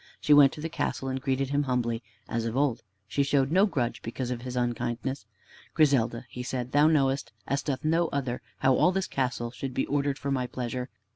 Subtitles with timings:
[0.19, 2.81] She went to the castle and greeted him humbly as of old.
[3.07, 5.27] She showed no grudge because of his unkindness.
[5.75, 9.85] "Griselda," he said, "thou knowest, as doth no other, how all this castle should be
[9.85, 10.89] ordered for my pleasure.